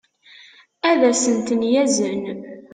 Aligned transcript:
ad 0.89 1.01
as-ten-yazen 1.09 2.25